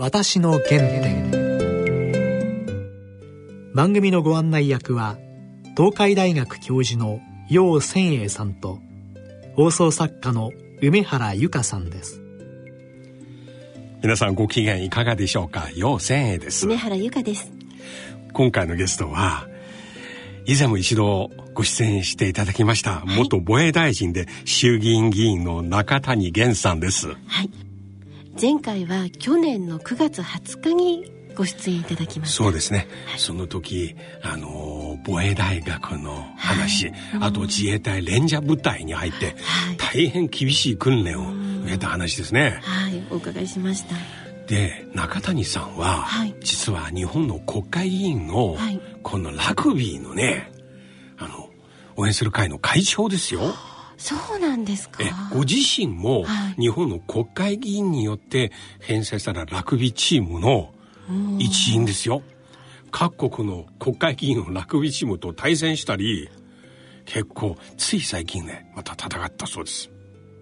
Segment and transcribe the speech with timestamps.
[0.00, 1.28] 私の原点。
[3.74, 5.18] 番組のご案内役は
[5.76, 7.18] 東海大学教授の
[7.50, 8.78] 楊千栄さんと
[9.56, 12.22] 放送作家の梅原由香さんです。
[14.00, 15.68] 皆さんご機嫌いかがでしょうか？
[15.74, 16.66] 楊千栄です。
[16.66, 17.50] 梅原由香です。
[18.32, 19.48] 今回のゲストは
[20.46, 27.08] 以前も一度ご出演していただきました、はい、元防衛大臣で衆議院議員の中谷源さんです。
[27.08, 27.50] はい
[28.40, 36.94] 前回は去年の9月20日にご出演いただきましたそうですね、はい、その時あの防衛大学の話、はい。
[37.14, 39.36] うん、あと自衛隊レンジャー部隊に入って、
[39.76, 42.60] 大変厳しい訓練を受けた話ですね。
[42.62, 43.02] はい。
[43.10, 43.94] お伺いしました。
[44.46, 48.56] で中谷さんは、はい、実は日本の国会議員の、
[49.02, 50.50] このラグビーのね
[51.16, 51.50] あの
[51.96, 53.40] 応援する会の会長ですよ。
[53.98, 55.02] そうなんですか？
[55.32, 56.24] ご自身も
[56.56, 60.72] 日本の国会議員によって編成されたラグビーチームの
[61.38, 62.22] 一員ですよ。
[62.90, 66.30] 各国の国会議員のラグビーチームと対戦したり、
[67.04, 69.90] 結構つい最近ね、また戦ったそうです。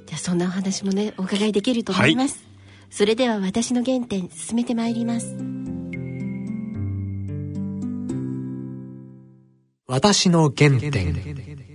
[0.06, 2.36] じゃあそんなお話もね、お伺いできると思います。
[2.36, 2.44] はい、
[2.90, 5.34] それでは私の原点進めてまいります。
[9.88, 11.65] 私の原点。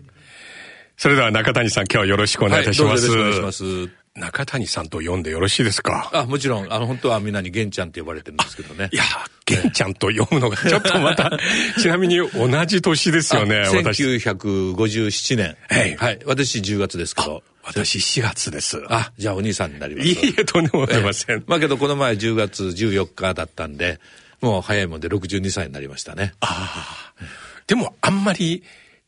[1.02, 3.10] それでは中谷さん、今日はよろしくお願いいたします。
[3.10, 3.92] はい、よろしくお願いします。
[4.14, 6.12] 中谷さんと呼んでよろしいですか？
[6.14, 8.88] あ、もちろん、あの、本当はみんなに玄ちゃんって呼ばれてるんですけどね。
[8.92, 9.04] いや、
[9.48, 11.40] 玄ちゃんと呼ぶのがちょっとまた、
[11.80, 14.04] ちなみに同じ年ですよね、私。
[14.04, 15.58] 1957年。
[15.70, 15.96] はい。
[15.96, 16.20] はい。
[16.28, 17.42] 私10月ですけど。
[17.64, 18.84] 私4月です。
[18.88, 20.08] あ、じゃあお兄さんになります。
[20.08, 21.44] いいえ、とんでもございません。
[21.48, 24.00] まあけどこの前10月14日だったんで、
[24.40, 26.36] もう早いもんで62歳になりましたね。
[26.42, 27.24] ああ。
[27.66, 28.62] でもあんまり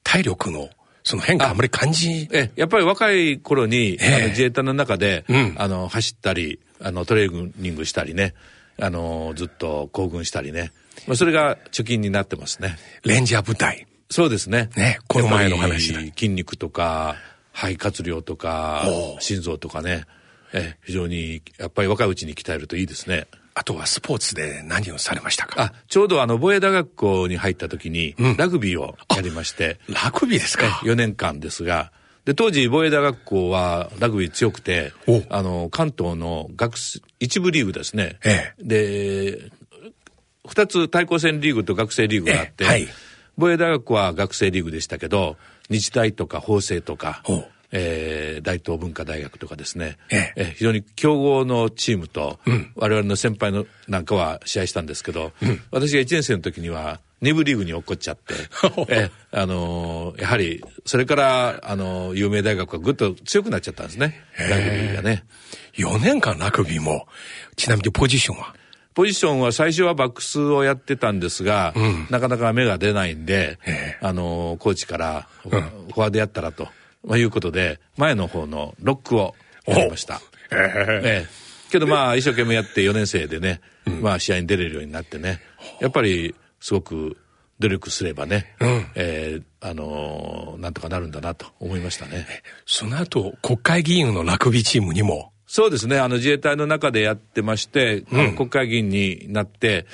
[0.03, 0.71] 体力の
[1.03, 8.33] その変化あんまり感じえ、やっぱり若い頃に、あの自衛隊の中で、うん、あの、走ったり、あの、トレーニングしたりね、
[8.79, 10.71] あの、ずっと行軍したりね。
[11.07, 12.77] まあ、それが貯金になってますね。
[13.03, 13.85] レンジャー部隊。
[14.09, 14.69] そうですね。
[14.75, 17.15] ね、この前の話筋肉とか、
[17.51, 18.85] 肺活量とか、
[19.19, 20.05] 心臓とかね。
[20.53, 23.27] え、非常に、やっぱり若いうちに鍛えるといいですね。
[23.55, 25.61] あとはスポーツで何をされましたか？
[25.61, 29.79] あ、ちょうどあの、防衛大学校に入った時に、ラグビーをやりまして。
[29.89, 31.91] ラグビーですか ?4 年間ですが、
[32.25, 34.93] で、当時、防衛大学校はラグビー強くて、
[35.29, 36.77] あの、関東の学
[37.19, 38.17] 一部リーグですね。
[38.23, 39.51] ええ、で、
[40.47, 42.87] 二つ対抗戦リーグと学生リーグがあって、えはい、
[43.37, 45.37] 防衛大学は学生リーグでしたけど、
[45.69, 47.21] 日大とか法政とか、
[47.75, 50.53] えー、大東文化大学とかですね、ええ。
[50.55, 58.35] 非常に強豪のチームと、うん、我々の先輩のなんかは試合したんですけど、うん、私が1年生の時には、2部リーグに落っこっちゃって、
[58.93, 64.21] えあのー、やはり、それから、あのー、有名大学がぐっと強くなっちゃったんですね。
[64.37, 65.23] ラグビーがね。
[65.77, 67.07] 4年間ラグビーも、
[67.55, 68.53] ちなみにポジションは？
[68.93, 73.57] ポジションは最初はバックスをやってたんですが、うん、なかなか芽が出ないんで、
[74.01, 76.67] あのー、コーチから、フォワードやったらと。
[77.03, 80.21] まあ、いうことで、前の方のロックをやりました。
[80.51, 85.41] えー、えー、けどまあ、一生懸命やって4年生でね、うん、まあ、試合に出れるようになってね、
[85.79, 87.17] やっぱり、すごく
[87.59, 92.25] 努力すればね、うん、えー、あのー、なんとかなるんだなと思いましたね。
[92.65, 95.99] その後、国会議員のラグビーチームにもそうですね。
[95.99, 99.85] あの自衛隊の中でやってまして、うん、国会議員になって、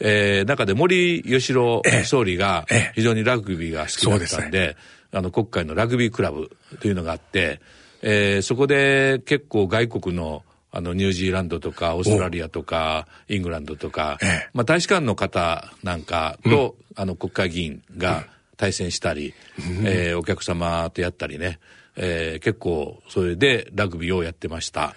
[0.00, 2.66] えー、中で森喜朗総理が
[2.96, 7.60] 非常にラグビーが好きだったんで、ええあの、国会のラグビークラブというのがあって、
[8.02, 10.42] えー、そこで結構外国の、
[10.72, 18.26] あの、ニュージーランドとか、オーストラリアとか、イングランドとか、ええ、まあ、大使館の方なんかと、うん、あの、国会議員が
[18.56, 21.60] 対戦したり、うん、えー、お客様とやったりね、
[21.96, 24.94] えー、結構、それでラグビーをやってました。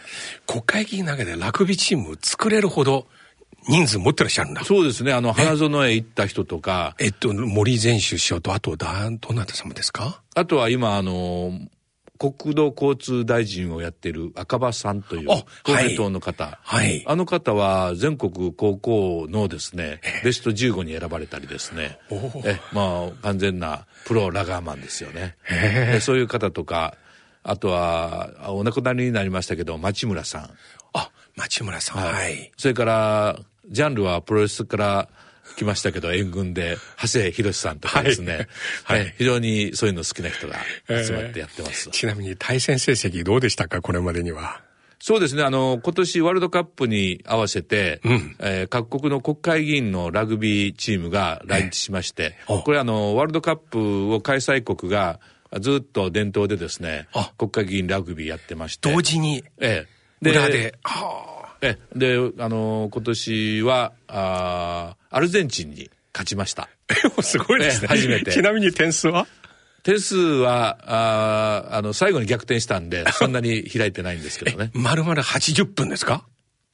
[0.48, 3.08] 国会議員の中でラグビーチーム作れるほど、
[3.68, 4.64] 人数持ってらっしゃるんだ。
[4.64, 5.12] そうですね。
[5.12, 6.96] あの、花園へ行った人とか。
[7.00, 10.22] えっと、森前首相と、あと、だ、どなた様ですか？
[10.36, 11.52] あとは今、あの、
[12.18, 22.00] 国土交通大臣をやってる赤羽さんという公明党の方、はい、あの方は全国高校のですね、ベスト15に選ばれたりですね、
[22.46, 25.36] えまあ完全なプロラガーマンですよね。
[26.02, 26.96] そういう方とか、
[27.44, 30.50] あとはお亡くなりになりましたけど、町村さん。
[30.94, 32.04] あ、町村さん。
[32.04, 32.52] はい。
[32.58, 33.40] それから、
[33.70, 35.10] ジャンルはプロレスから
[35.58, 38.48] 来ましたけど、援軍で、長谷博さんとかですね、
[38.84, 40.56] はい、はい、非常にそういうの好きな人が
[40.88, 44.62] 集まってやってます、えー、ちなみに対戦成績どうでしたか、これまでには。
[45.00, 55.20] そうですね、あの、今年ワールドカップに合わせて、うん、えー、各国の国会議員のラグビーチームが来日しまして、えー、これあの、ワールドカップを開催国が
[55.60, 57.08] ずっと伝統でですね、
[57.38, 58.92] 国会議員ラグビーやってまして。
[58.92, 59.44] 同時に。
[59.60, 59.86] え
[60.22, 60.26] え。
[60.26, 60.76] ー、裏で。
[60.84, 61.37] はあ。
[61.62, 66.70] えで、あのー、今年は、あアルゼンチンに勝ちました。
[67.22, 67.88] すごいですね。
[67.88, 68.32] 初めて。
[68.32, 69.28] ちなみに点数は？
[69.84, 74.72] 点数は、ああの、最後に逆転したんで、そんなに開いてないんですけどね。
[74.74, 76.26] 丸々80分ですか？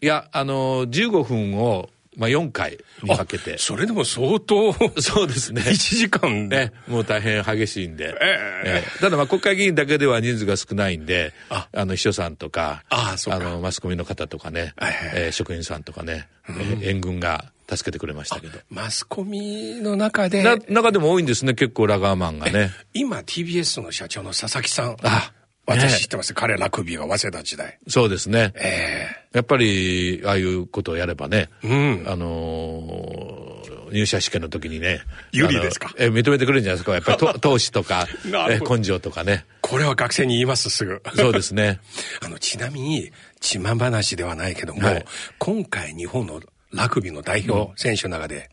[0.01, 3.57] いや、あの、15分をまあ、4回にかけて。
[3.57, 4.73] それでも相当。
[5.01, 5.61] そうですね。
[5.61, 6.71] 1時間ね。
[6.87, 8.15] もう大変激しいんで。
[8.21, 14.73] えー、ただまあ国会議員だけでは人数が少ないんで、あの秘書さんとか、ああのマスコミの方とかね、
[15.13, 18.59] えー、職員さんとかね、うん、援軍が助けてくれましたけど。
[18.69, 20.43] マスコミの中で。
[20.69, 22.71] 中でも多いんですね、結構ラガーマンがね。
[22.93, 24.97] 今 TBS の社長の佐々木さん。
[25.03, 25.31] あ
[25.65, 27.77] 私知ってます、彼ラグビーが早稲田時代。
[27.87, 28.51] そうですね。
[28.55, 35.01] ええー、やっぱり、ああいうことをやればね、うん、あのー、入社試験の時にね。
[35.31, 35.93] 有利ですか？
[35.97, 36.93] え認めてくれるんじゃないですか？
[36.93, 38.07] やっぱり 投資とか、
[38.49, 39.45] え根性とかね。
[39.61, 41.01] これは学生に言います、すぐ。
[41.15, 41.79] そうですね。
[42.21, 43.11] あの、ちなみに、
[43.41, 45.05] 自慢話ではないけども、はい、
[45.37, 48.49] 今回日本のラグビーの代表選手の中で、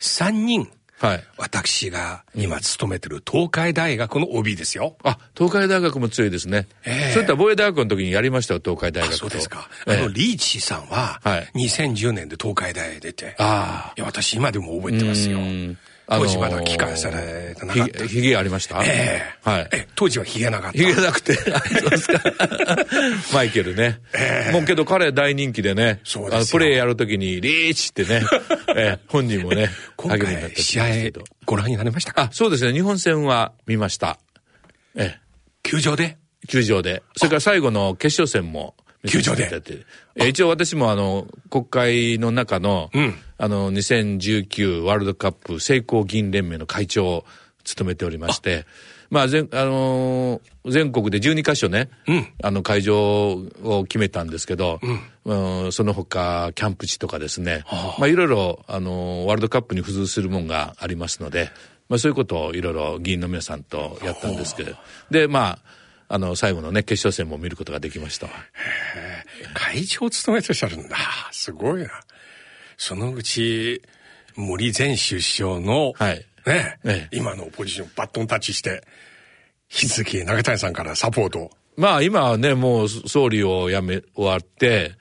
[0.00, 0.68] 3人、
[1.02, 1.24] はい。
[1.36, 4.96] 私が今勤めてる東海大学の OB ですよ。
[5.02, 6.68] あ、東海大学も強いですね。
[6.84, 9.68] ええー、そういった防衛大学の時にやりましたよ、東海大学そうですか。
[9.84, 11.50] あの、リーチさんは、はい。
[11.56, 13.92] 2010年で東海大出て、ああ。
[13.96, 15.40] いや、私今でも覚えてますよ。
[16.18, 18.06] 当時まだ聞かされてなかった。
[18.06, 18.82] ひげありました？
[18.84, 19.68] ええー、はい。
[19.72, 20.78] え、当時はひげなかった。
[20.78, 21.34] ひげなくて。
[21.40, 21.50] そ
[21.86, 22.20] うですか。
[23.34, 24.00] マイケルね。
[24.14, 26.00] ええー、もうけど彼大人気でね。
[26.04, 28.22] そうですプレーやるときに、リーチってね。
[28.76, 30.84] えー、本人もね、今回試合
[31.44, 32.22] ご覧になりましたか？
[32.22, 32.72] あ、そうですね。
[32.72, 34.18] 日本戦は見ました。
[34.96, 35.20] ええ。
[35.62, 36.16] 球場で？
[36.48, 37.02] 球場で。
[37.16, 38.74] それから最後の決勝戦も
[39.08, 39.50] 球場で。
[40.14, 47.24] え一応私もあの、国会の中の、うん、あの、2019ワールドカップ成功議員連盟の会長を
[47.64, 48.66] 務めておりまして、
[49.10, 53.32] まあ、全、あのー、全国で12カ所ね、うん、あの会場
[53.62, 54.80] を決めたんですけど、
[55.26, 61.50] うん、うん、その他、キャンプ地とかですね、はあ、まあ、いろいろ、あのー、ワールドカップに付随するもんがありますので、
[61.90, 65.58] まあ、そういうことをいろいろ議員の皆さんとやったんですけど、はあ、で、まあ、
[66.14, 68.28] あの、最後のね、決勝戦も見ることができました。
[69.54, 70.96] 会長を務めてらっしゃるんだ。
[71.30, 71.88] すごいな。
[72.76, 73.80] そのうち、
[74.36, 76.26] 森前首相の、はい。
[76.44, 78.84] ね、ね今のポジションバットンタッチして、
[79.72, 84.96] 引き続き中谷さんからサポートまあ今はね、もう総理を辞め、終わって、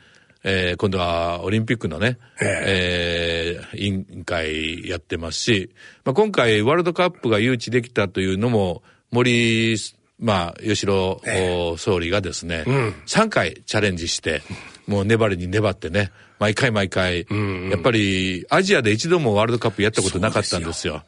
[0.46, 5.76] えー、今度はオリンピックのね、えー、えー、委員会やってますし、
[6.06, 8.82] まあ、今回ワールドカップが誘致できたというのも、
[9.12, 9.78] 森、
[10.22, 14.44] まあ、吉郎、えー、総理がですね、うん、3回チャレンジして、
[14.88, 21.04] もう粘りに粘ってね、毎回毎回、うんうん、やっぱりアジアで一度もワールドカップやったことなかったんですよ。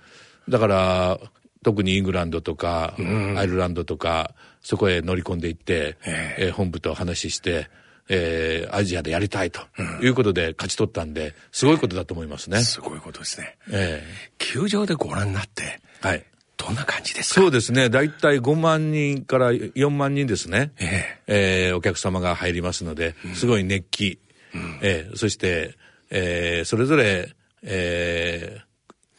[0.50, 1.20] だから、
[1.64, 7.70] 特にイングランドとか、うん、アイルランドとか、そこへ乗り込んでいって、えー、本部と話して、
[8.10, 9.62] えー、アジアでやりたいと
[10.02, 12.60] いうことで勝ち取ったんで、すごいことだと思いますね。
[12.62, 13.58] すごいことですね。
[13.72, 16.26] えー、球場でご覧になって、はい。
[16.66, 17.42] どんな感じですか？
[17.42, 17.90] そうですね。
[17.90, 20.72] だいたい5万人から4万人ですね。
[20.80, 20.90] えー、
[21.28, 24.20] えー、お客様が入りますので、すごい熱気。
[24.56, 25.76] うん、えー、そして、
[26.10, 27.34] えー、それぞれ、
[27.64, 28.64] えー、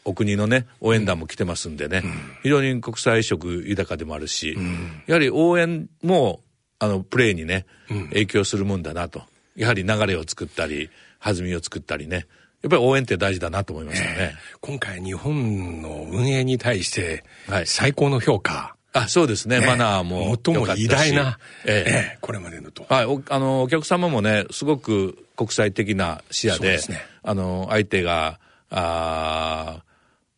[0.04, 2.12] お国のね、応援団も来てますんでね、うん、
[2.42, 6.40] 非常に国際色豊かでもあるし、うん、やはり応援も、
[6.78, 7.66] あの、プレーにね、
[8.10, 9.22] 影響するもんだなと。
[9.56, 10.90] やはり流れを作ったり、
[11.20, 12.26] 弾みを作ったりね、
[12.64, 14.16] やっぱり応援って大事だなと思いますよね。
[14.18, 17.22] えー、今回日本の運営に対して、
[17.66, 19.60] 最高の評価、あ、そうですね。
[19.60, 20.38] ねマナーも。
[20.42, 22.86] 最も偉大な、えええこれまでのと。
[22.88, 23.04] はい。
[23.04, 28.38] お、あの、お客様もね、すごく国際的な視野で、でね、あの、相手が、
[28.70, 29.82] あ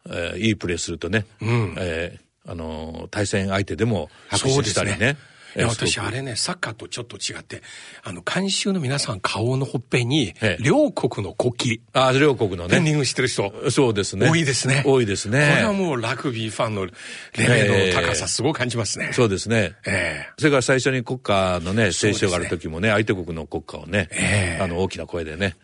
[0.08, 5.16] えー、いいプレーするとね、うん、えー、あの、対戦相手でも拍手したりね。
[5.56, 7.62] いや、私、あれね、サッカーとちょっと違って、
[8.02, 11.98] あの、監修の皆さん顔のほっぺに、両国の国旗。
[11.98, 12.70] ああ、両国のね。
[12.70, 13.70] ペンディングしてる人。
[13.70, 14.28] そうですね。
[14.28, 14.82] 多いですね。
[14.84, 15.50] 多いですね。
[15.54, 16.92] これはもうラグビーファンのレ
[17.36, 19.10] ベルの高さ、すごく感じますね。
[19.12, 19.72] そうですね。
[19.86, 25.56] ええそれから最初に国歌のね、聖書がある時もね、相手国の国歌をね、あの、大きな声でね、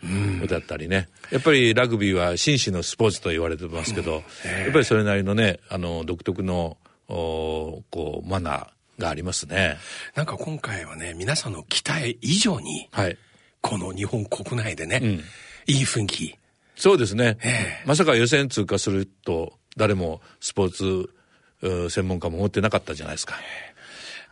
[0.43, 1.09] 歌ったりね。
[1.31, 8.67] やっぱりラグビーは紳士のスポーツと言われてますけど、やっぱりそれなりのね、あの、独特の、おこう、マナー、
[9.02, 9.76] がありますね。
[10.14, 13.18] なんか今回はね、皆さんの期待以上に、はい、
[13.61, 15.11] この日本国内でね、うん、
[15.66, 16.35] いい雰囲気。
[16.76, 17.37] そうですね。
[17.42, 23.35] えー、まさか予選通過すると、誰もスポーツ専門家も思ってなかったじゃないですか。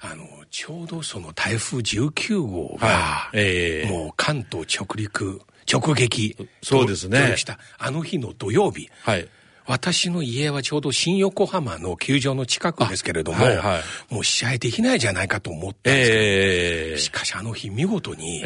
[0.00, 6.36] あの、ちょうどその台風19号が、はいえー、もう関東直陸、直撃。
[6.62, 7.36] そうですね。
[7.78, 8.88] あの日の土曜日。
[9.02, 9.28] はい。
[9.66, 18.42] 私の家はちょうど新横浜の球場の近くですけれども、はいはい、もう試合できないじゃないかと思ったんですけど、えー、しかしあの日見事に、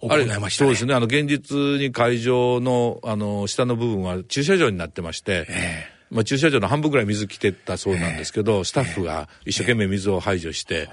[0.00, 0.50] 行いましたね。
[0.50, 0.94] そうですね。
[0.94, 10.88] あの、現実に会場の、あの、下の部分は駐車場になってまして、えー、まあ、駐車場の半分ぐらい水来てたそうなんですけど、えー、スタッフが一生懸命水を排除して、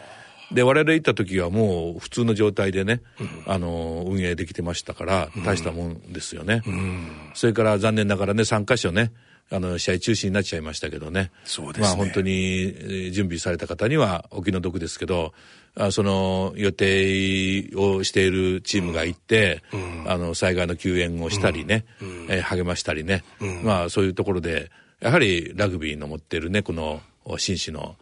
[0.50, 6.64] えー、で、我々行った時はもう普通の状態でね、うん、あの、運営できてましたから、大したもんですよね。
[6.66, 9.12] うん、それから残念ながらね、3カ所ね、
[9.52, 11.32] あの、試合中止になっちゃいましたけどね。
[11.44, 11.88] そうですね。
[11.88, 15.34] まあ本当に準備された方にはお気の毒ですけど、
[15.78, 27.02] あその予定をしているチームがいて、うん、あの、災害の救援をしたりね、うん、えー、励ましたりね、うん、まあそういうところで、やはりラグビーの持っているね、この、
[27.38, 27.96] 紳士の、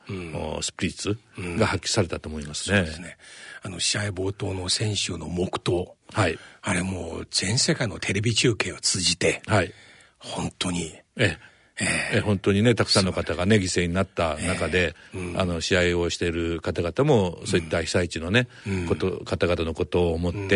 [0.61, 1.17] スピリッツ
[1.57, 2.77] が発揮されたと思いますね。
[2.79, 3.17] そうですね。
[3.61, 5.95] あの、試合冒頭の選手の黙祷。
[6.11, 6.37] はい。
[6.61, 9.73] あれもう全世界のテレビ中継を通じて、はい。
[10.19, 11.37] 本当に、え
[11.79, 20.47] ええ本当にね、たくさんの方がね、犠牲になった中で、えーうん、あの、試合をしている方々も、そういった被災地のね、うん、こと、方々のことを思って、うん、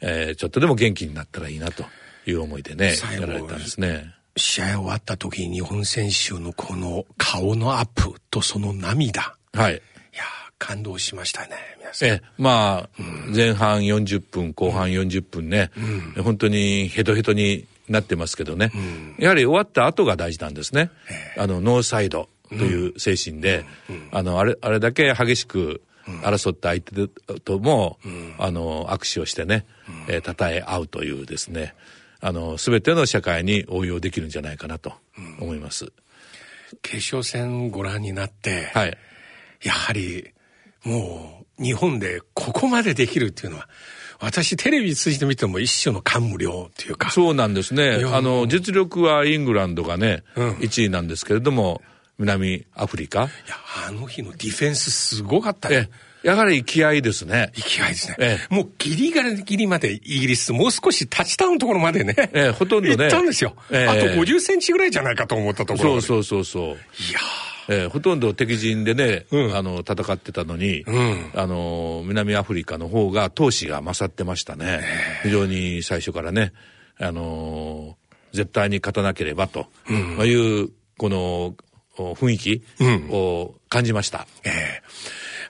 [0.00, 1.84] えー、ちょっとでも元気になったらいいなと
[2.26, 4.14] いう思いでね、やられたんですね。
[4.36, 9.34] 試合終わった時に日本選手のこの顔のアップとその涙。
[9.52, 9.74] はい。
[9.74, 9.76] い
[10.16, 10.24] や
[10.58, 12.08] 感動しましたね、皆さん。
[12.08, 13.02] え、まあ、
[13.34, 15.70] 前半40分、後半40分ね、
[16.22, 20.90] 本当にヘトヘトになってますけどね、うん、やはり終わった後が大事なんですね。
[21.36, 25.82] あの、ノーサイドという精神で、うん、あの、あれ、あれだけ激しく
[26.22, 27.08] 争った相手
[27.40, 27.98] とも、
[28.38, 29.66] あの、握手をしてね、
[30.08, 31.74] えー、称え合うというですね、
[32.20, 34.92] あの、すべての社会に応用できるんじゃないかなと
[35.40, 35.92] 思います。
[36.82, 38.96] 決勝戦ご覧になって、はい。
[39.62, 40.30] やはり、
[40.84, 43.68] もう、日本でここまでできるっていうのは、
[44.20, 47.10] 私テレビ通じて見ても一種の感無量っていうか。
[47.10, 48.02] そうなんですね。
[48.12, 51.82] あの、実力はイングランドがね、うん、1位なんですけれども、
[52.18, 53.20] 南アフリカ。
[53.20, 53.30] いや、
[53.88, 55.88] あの日のディフェンスすごかったね。
[56.22, 57.50] やはり気合ですね。
[57.54, 58.16] 気合ですね。
[58.18, 59.12] ええ、もうギリ
[59.42, 62.14] ギリまでイギリス、もう少しタッチダウンのところまでね。
[62.34, 62.96] ええ、ほとんどね。
[62.96, 63.56] 行ったんですよ。
[63.70, 66.00] ええ、あと50センチぐらいじゃないかと思ったところ。
[66.02, 66.74] そうそうそうそう。
[66.74, 67.20] いや
[67.72, 74.80] えー、ほとんど敵陣でね、うん、あの、戦ってたのに、うん、あの、南アフリカの方が闘志が勝ってましたね。
[75.22, 76.52] 非常に最初からね、
[76.98, 77.96] あの
[78.32, 81.54] 絶対に勝たなければと、うん、まあ、いう、この、
[81.96, 82.62] 雰囲気
[83.10, 84.26] を感じました。
[84.44, 84.82] ええ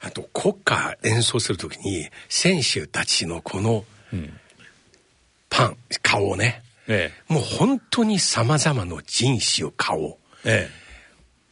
[0.05, 3.85] ー、あと、国歌演奏するときに、選手たちのこの、
[5.49, 10.90] パン、顔をね、ええ、もう本当に様々な人種顔、ええ、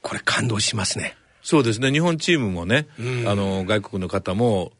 [0.02, 1.16] これ感動しますね。
[1.48, 1.90] そうですね。
[1.90, 4.72] 日本チームもね、うん、あの、外国の方も、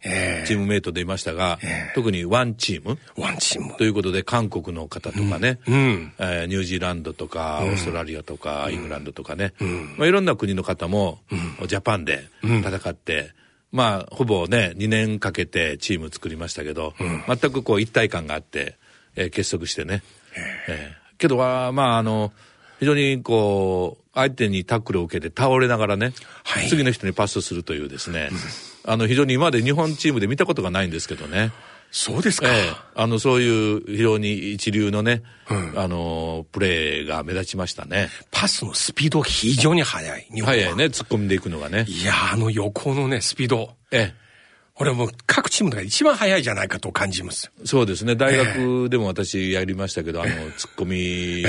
[0.44, 2.98] チームメイトでいましたが、えー、特にワンチーム。
[3.16, 3.74] ワンチーム。
[3.78, 9.54] ということで、韓国の方とかね、うん、えー、ニュージーランドとか、オーストラリアとか、イングランドとかね、
[9.96, 11.20] まあ、いろんな国の方も、
[11.66, 13.32] ジャパンで戦って、
[13.72, 18.76] まあ、ほぼね、2年かけてチーム作りましたけど、全くこう一体感があって、
[19.16, 20.02] えー、結束してね。
[20.68, 22.32] えー、けどは、まあ、あの、
[22.78, 26.12] 非常にこう、相手にタックルを受けて倒れながらね、
[26.44, 28.30] はい、次の人にパスするというですね、
[28.84, 31.52] あの、非常に今まで日本チームで見たことがないんですけどね。
[31.90, 38.10] そうですか、ええ、あの、そういう非常に一流のね、うん、あの、プレーが目立ちましたね。
[38.30, 40.26] パスのスピード非常に速い。
[40.44, 41.86] 速いね、突っ込んでいくのがね。
[41.88, 43.74] いや、あの横のね、スピード。
[43.90, 44.28] ええ。
[44.80, 47.50] 俺はもう各チームが一番速いじゃないかと感じます。
[47.64, 48.14] そうですね。
[48.14, 51.42] 大学でも私やりましたけど、えあの、突っ込み、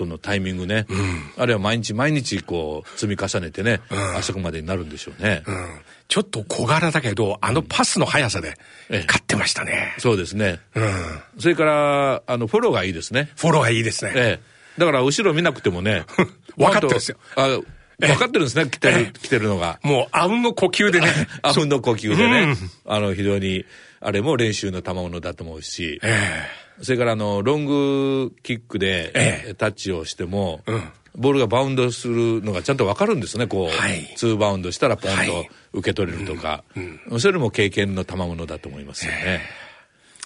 [0.00, 5.42] とのタイミングね、うん、あるいは毎日毎日こう積み重ねてね、うん、あそこまでになるんでしょうね。
[5.46, 5.66] うん、
[6.08, 8.56] ちょっと小柄だけど、あのパスの速さで
[8.88, 9.94] 勝ってましたね。
[9.98, 10.60] そうですね。
[10.74, 10.92] うん、
[11.38, 13.30] それから、あの、フォローがいいですね。
[13.36, 14.12] フォローがいいですね。
[14.14, 14.80] ええ。
[14.80, 16.04] だから後ろ見なくてもね、
[16.56, 17.18] 分かってるんですよ。
[17.36, 17.60] あ
[17.98, 19.78] 分かってるんですね、来てる、来てるのが。
[19.82, 21.08] もう、あうんの呼吸でね。
[21.42, 22.56] あうんの呼吸でね。
[22.86, 23.66] あの、非常に、
[24.00, 26.00] あれも練習の賜物だと思うし。
[26.02, 30.82] ええそれからあの、ロングキックで、タッチをしても、うん、
[31.16, 39.42] ボールがバウンドするのがちゃんとわかるんですね、こう、はい、ツーバウンドしたらポンと受け取れるとか、はいうん、それも経験の賜物だと思いますよね。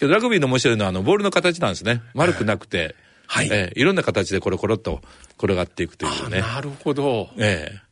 [0.01, 2.03] ラグビーの面白いのは、あの、ボールの形なんですね。
[2.15, 2.95] 丸くなくて、
[3.27, 5.01] はい、えー、いろんな形でコロコロっと
[5.39, 6.41] 転がっていくというね。
[6.41, 7.31] なるほど。
[7.39, 7.85] ええ。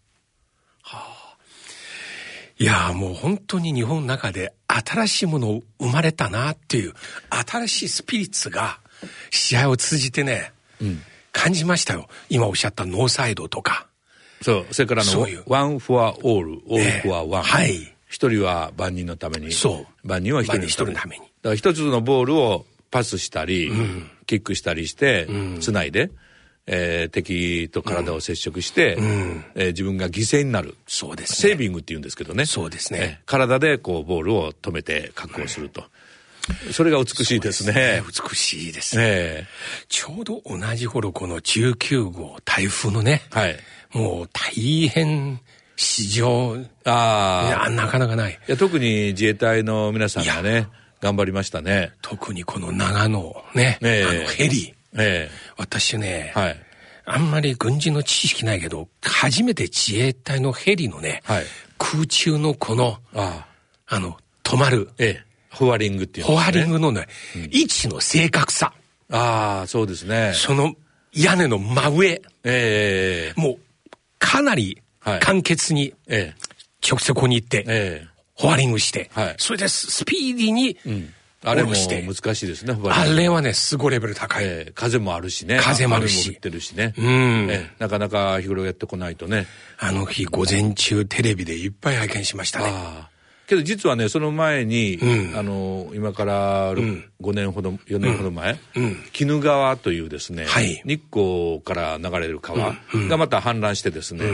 [2.58, 4.54] いやもう本当に日本の中で
[4.84, 6.94] 新しいもの生まれたなっていう、
[7.30, 8.78] 新しいスピリッツが
[9.30, 11.02] 試合を通じてね、うん、
[11.32, 12.08] 感じましたよ。
[12.28, 13.86] 今おっしゃったノーサイドとか。
[14.40, 17.42] そう、それからの、 One for all, all for one。
[17.42, 17.94] はい。
[18.08, 19.52] 一人は万人のために。
[19.52, 20.08] そう。
[20.08, 21.22] 万人は一人のために。
[21.22, 25.28] だから一つのボールをパスしたり、うん、キックしたりして、
[25.60, 26.10] つないで、
[26.66, 30.76] えー、敵と体を接触して、うん、えー、自分が犠牲になる。
[30.86, 32.46] そうです、ね、セービングって言うんですけどね。
[32.46, 32.98] そうですね。
[33.02, 35.84] えー、体でこうボールを止めて確保すると。
[36.72, 37.72] それが美しいですね。
[37.72, 39.46] すね美しいですね。
[39.88, 43.56] ちょうど同じ頃この19号台風のね、はい、
[43.92, 45.40] もう大変
[45.76, 47.70] 市場、ああ。
[47.70, 48.32] なかなかない。
[48.32, 50.68] いや、特に自衛隊の皆さんがね、
[51.00, 51.92] 頑張りましたね。
[52.02, 54.74] 特にこの長野ね、ねあのヘリ。
[54.96, 56.56] ええ、私ね、はい、
[57.04, 61.44] あんまり軍事の知識ないけど、初めて自衛隊のヘリのね、はい、
[61.78, 63.46] 空中のこの、あ
[63.88, 63.98] あ。
[63.98, 64.88] の、止まる。
[64.98, 65.32] ええ。
[65.50, 68.72] ホワリングっていう、ね、ホワリングのね、うん、位置の正確さ。
[69.10, 70.32] ああ、そうですね。
[70.34, 70.74] その
[71.12, 72.22] 屋根の真上。
[72.44, 73.58] ええもう、
[74.18, 74.80] かなり
[75.20, 76.52] 簡潔に、ええ。
[76.88, 78.08] 直接ここに行って、ええ。
[78.34, 84.44] ホワリングして、はい、それでスピーディーに、うんあれも難しいですね、あれはね、すごいレベル高い。
[84.44, 85.58] えー、風もあるしね。
[85.60, 86.30] 風もあるし。
[86.30, 86.94] 降ってるしね。
[86.96, 87.04] うん、
[87.50, 89.46] えー、なかなか日頃やってこないとね。
[89.78, 92.66] あの日、午前中テレビでいっぱい拝見しましたね。
[92.68, 93.08] あ
[93.52, 102.74] けど実はね、その前に、うん、あの、今から5年ほど、4年ほど前、鬼怒川というですね、はい、日光から流れる川
[103.08, 104.24] がまた氾濫してですね、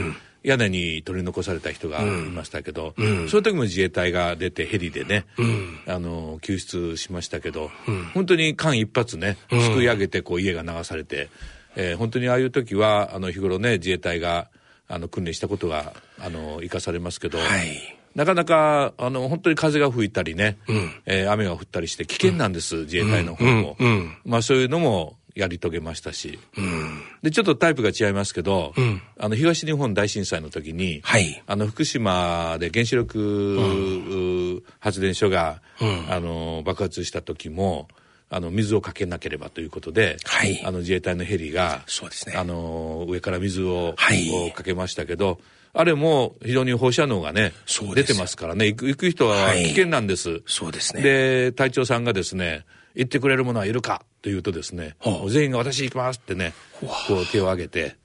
[0.43, 11.29] 屋根に取り残された人がいましたけど、うん、その時も自衛隊が出てヘリでね、うん、あの救出しましたけど、うん、本当に間一髪ねすくい上げてこう家が流されて、
[11.77, 14.49] えー、本当にああいう時はあの日頃ね自衛隊が
[14.87, 23.77] あの訓練したことがあの生かされますけど、はい、なかなかあの本当に風が吹いたりね、うん、えー、雨が降ったりして危険なんです、自衛隊の方も、
[24.25, 35.63] まあそういうのもやり遂げましたし、うん、でちょっとタイプが違いますけど、うん、あの東日本大震災の時に、はい、あの福島で原子力、発電所が、
[36.11, 37.87] あの爆発した時も
[38.31, 45.39] あの水をかけなければということで、はい、あの自衛隊のヘリがそうです、ね、あの上から水を,、はい、かけましたけど
[45.73, 47.53] あれも非常に放射能がね
[47.95, 48.67] 出てますからね。
[48.67, 51.03] 行く行く人は危険なんです、はい、そうですね。
[51.03, 52.65] で隊長さんがですね
[52.95, 57.97] 言ってくれる者はいるかというとですね、はあ、全員が私行きますってね、こう手を挙げて、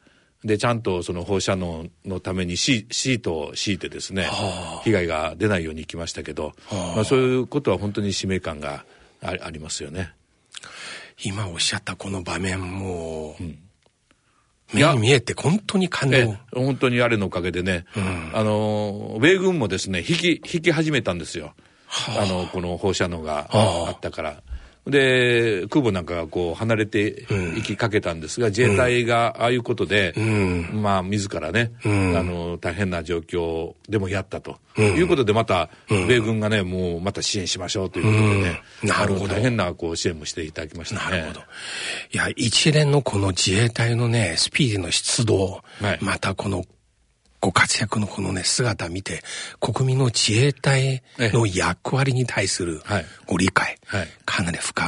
[0.45, 8.85] で、ちゃんとその放射能のためにシシートを敷いてですね、はあ、被害が出ないように行きましたけど、はあ、まあ、そういうことは本当に使命感が
[9.21, 10.13] ありますよね。
[11.25, 13.59] 今おっしゃったこの場面も、うん、
[14.73, 16.37] 目に見えて本当に感動。
[16.53, 21.53] 本当にあれのおかげでね、うん、あの、米軍もですね、引き、引き始めたんですよ。
[21.85, 24.41] はあ、あの、この放射能があったから。
[24.85, 27.25] で、空母なんかがこう離れて
[27.57, 39.35] いきかけたんですが、自衛隊がああいうことで、うん、まあ自らね、うん、あの、大変な状況でもやったと、いうことで、また、米軍がね、もうまた支援しましょうということでね、なるほど。
[39.35, 41.17] 大変なこう支援もしていただきましたね。
[41.17, 41.39] なるほど。
[41.39, 46.65] いや、一連のこの自衛隊のね、スピーディーの出動、はい、またこの
[47.43, 49.21] ご活躍のこのね、姿見て、
[49.59, 52.81] 国民の自衛隊の役割に対する
[53.27, 54.87] ご理解、はい、かなり深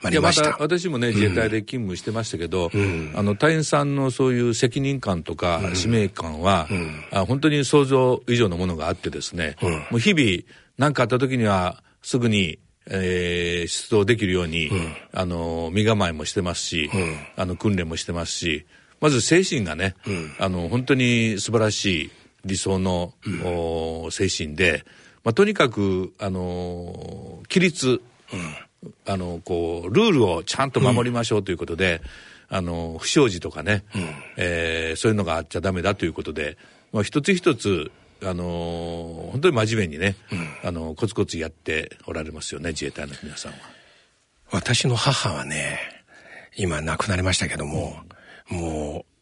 [0.00, 0.50] まりました。
[0.50, 10.44] また私もね、自衛隊で勤務してましたけど、うん、あの、隊員さんのそういう責任感とか使命感は、うん、あ本当に想像以上のものがあってですね、うん、もう日々
[10.78, 18.64] 何かあった時にはすぐにえー、出動できるように、うん、あの、身構えもしてますし、うん、あの、訓練もしてますし、
[19.00, 22.10] まず精神がね、うん、あの本当に素晴らしい
[22.44, 24.84] 理想の、うん、精神で、
[25.24, 28.00] まあ、とにかくあの規律、
[28.82, 32.00] うん、あのこうルールをちゃんと守りましょうということで、
[32.48, 36.56] あの不祥事とかね、うん、えー、そういうのがあっちゃダメだということで、
[36.92, 37.90] まあ、一つ一つ
[38.22, 40.16] あの本当に真面目にね、
[40.64, 43.58] あのコツコツやっておられますよね自衛隊の皆さんは。
[44.52, 45.78] 私の母はね
[46.56, 47.96] 今亡くなりましたけども、
[48.48, 49.16] もう、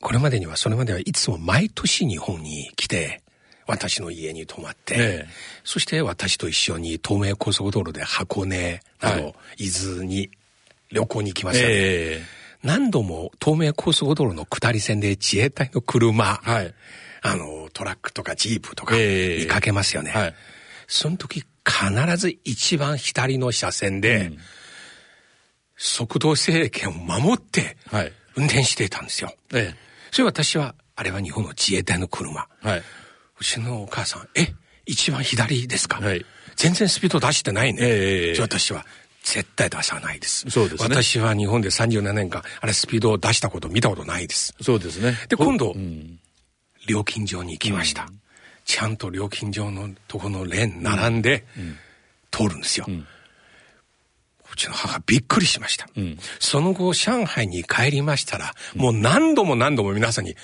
[0.00, 3.22] これまでには、それまではいつも毎年日本に来て、
[3.66, 5.28] 私の家に泊まって、ええ、
[5.64, 10.30] そして私と一緒に東名高速道路で箱根など、はい、伊豆に
[10.92, 11.66] 旅行に行きました。
[11.66, 12.22] ね、え、
[12.62, 16.74] 何度も東名高速道路の下り線で自衛隊の車、はい、
[17.22, 20.12] あの、トラックとかジープとか見かけますよね。
[20.12, 20.34] はい、
[20.86, 24.38] その時必ず一番左の車線で、うん、
[25.76, 29.34] 速度制限を守って、はい運転していたんですよ。
[29.54, 29.76] ええ。
[30.10, 32.46] それ私は、あれは日本の自衛隊の車。
[32.62, 32.82] はい。
[33.40, 34.54] うちのお母さん、え、
[34.86, 36.00] 一番左ですか？
[36.00, 36.24] はい。
[36.54, 37.80] 全然スピード出してないね。
[37.82, 38.40] ええ。
[38.40, 38.86] 私は、
[39.22, 40.48] 絶対出さないです。
[40.48, 40.94] そうですね。
[40.94, 44.54] 私は日本で37年間、あれスピードを出したこと見たことないです。
[44.60, 45.18] そうですね。
[45.28, 46.20] で、今度、うん、
[46.86, 48.04] 料金所に行きました。
[48.04, 48.20] うん、
[48.64, 51.76] ちゃんと料金所のとこのレーン並んで、うん、
[52.30, 52.86] 通るんですよ。
[52.88, 53.06] うん
[54.52, 55.88] うちの母びっくりしました。
[55.96, 60.36] うん、その後、上海に帰りましたら、もう何度も何度も皆さんに、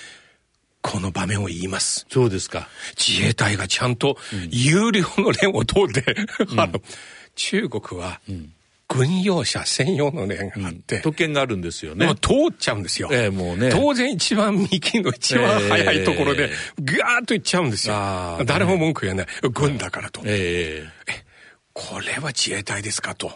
[0.81, 2.05] この場面を言います。
[2.09, 2.67] そうですか。
[2.97, 4.17] 自衛隊がちゃんと
[4.49, 6.15] 有料の連を通って、
[6.57, 6.81] あの、
[7.35, 8.19] 中国は、
[8.89, 12.05] 軍用車専用のレーンがあって、うん、特権があるんですよね。
[12.05, 13.09] も通っちゃうんですよ。
[13.11, 13.69] ええ、もうね。
[13.71, 17.95] 当然一番右の一番早いところで、ぐーっと行っちゃうんですよ。
[18.45, 19.27] 誰も文句言えない。
[19.51, 20.21] 軍だからと。
[20.25, 21.22] ええ
[21.73, 23.31] これは自衛隊ですかと。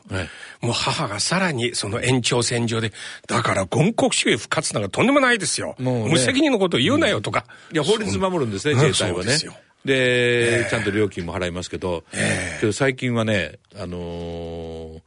[0.61, 2.91] もう母がさらにその延長線上で、
[3.27, 5.75] だから軍国主義復活なんかとんでもないですよ。
[5.79, 7.45] ね、無責任のことを言うなよとか。
[7.71, 9.37] うん、いや、法律守るんですね、自衛隊はね。
[9.85, 15.01] で、えー、ちゃんと料金も払いますけど、えー、けど最近はね、あのー、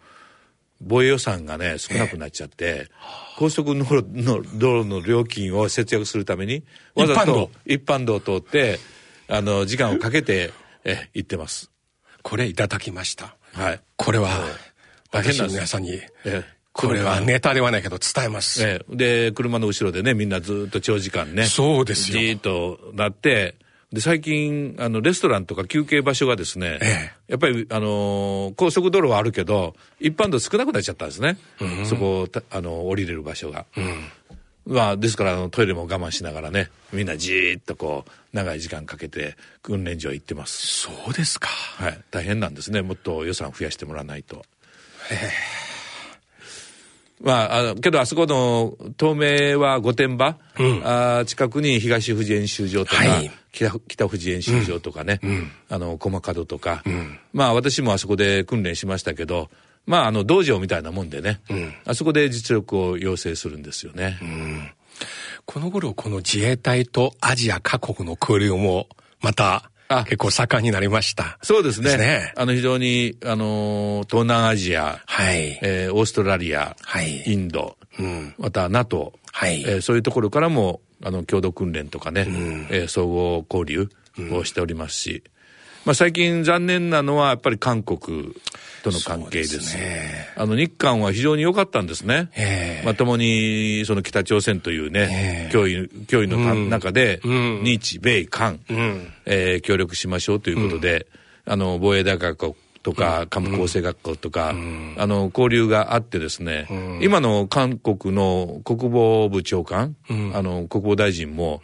[0.80, 6.64] 防衛予算がね、少なくなっちゃって、えー、高速のの道路の料金を節約するために、
[6.96, 8.80] わざと一般道を通って、
[9.28, 11.69] あの、時間をかけて、え、行ってます。
[12.22, 13.36] これいただきました。
[13.52, 13.80] はい。
[13.96, 14.30] これは、
[15.12, 18.62] 私の皆さんに、えこれはネタではないけど伝えます。
[18.62, 21.46] えで、車の後ろでね、みんなずっと長時間ね。
[21.46, 22.20] そうですよ。
[22.20, 23.56] じーっとなって、
[23.92, 31.38] で、最近、あの、レストランとか休憩場所がですね、ええ、やっぱり、あのー、高速道路はあるけど、一般道少なくなっちゃったんですね。
[31.60, 33.66] うん、そこ、あの、降りれる場所が。
[33.76, 34.04] うん、
[34.70, 40.64] まあ、ですから、あの、トイレも我慢しながらね、みんなじーっとこう、長い時間かけて訓練場行ってます。
[40.82, 41.48] そうですか。
[41.48, 42.00] はい。
[42.12, 42.80] 大変なんですね。
[42.80, 44.36] もっと予算増やしてもらわないと。
[45.10, 45.60] へえ。
[47.20, 59.50] まあ、あの、けどあそこの、東名は御殿場、うん、あ近くに東富士演習場とか、はい、北北富士演習場とかね、うん、あの、駒門とか、うん、まあ私もあそこで訓練しましたけど、
[59.86, 61.40] まああの、道場みたいなもんでね、
[61.84, 64.18] あそこで実力を要請するんですよね。
[65.46, 68.88] この頃、この自衛隊とアジア各国の交流も、
[69.20, 69.70] また、
[70.04, 71.38] 結構盛んになりました。
[71.42, 71.90] そうですね。
[71.90, 75.58] すねあの、非常に、あの、東南アジア、はい。
[75.62, 77.24] えー、オーストラリア、はい。
[77.26, 78.34] インド、うん。
[78.38, 79.62] また NATO、はい。
[79.62, 83.88] えー、そういうところからも、あの、共同訓練とかね、うん、えー、総合交流
[84.32, 85.39] をしておりますし、うん
[85.90, 88.32] まあ、最近残念なのはやっぱり韓国
[88.84, 89.76] との関係です。
[89.76, 92.30] ね、あの日韓は非常に良かったんですね。
[92.84, 101.08] まあ、共にその北朝鮮というね、脅威、脅威の、うん、中で、日米韓、うん、えー、協力しましょうということで、
[101.46, 111.62] うん、あの防衛大学とか、幹部構成学校とか、うん、あの、交流があってですね、うん、今の韓国の国防部長官、うん、あの、国防大臣も、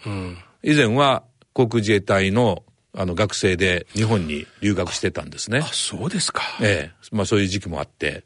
[0.64, 2.64] 以前は航空自衛隊の
[2.96, 5.58] あの学生で日本に留学してたんですね。
[5.58, 6.42] あ、そうですか。
[6.62, 7.06] ええ。
[7.12, 8.24] まあそういう時期もあって。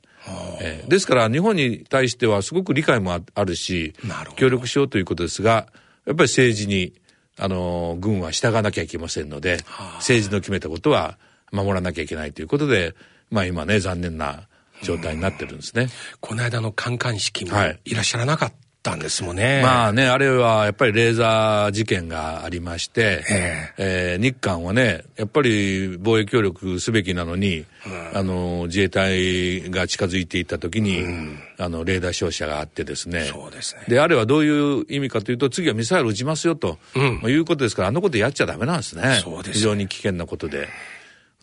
[0.60, 3.94] ええ、ですから日本に対してはすごく理解もあるし、
[4.36, 5.66] 協力しようということですが、
[6.06, 6.92] やっぱり政治に、
[7.38, 9.64] あの、軍は従わなきゃいけませんので、
[9.96, 11.18] 政治の決めたことは
[11.52, 12.94] 守らなきゃいけないということで、
[13.30, 14.46] まあ今ね、残念な
[14.82, 15.88] 状態になってるんですね。
[16.20, 17.52] この間の観艦式も
[17.84, 19.60] いらっしゃらなかった、たんですもんね。
[19.62, 33.24] まあね、あれはやっぱりレーザー事件がありまして、ええー、日韓はね、やっぱり防衛協力すべきなのに、うん、あの、自衛隊が近づいていった時に、うん、あの、レーダー照射があってですね。
[33.24, 33.84] そうですね。
[33.88, 39.20] で、あれはどういう意味かというと、次はミサイル撃ちますよと、うん、まあ、いうことですから、あのことやっちゃダメなんですね。
[39.22, 40.68] そうです、ね、非常に危険なことで。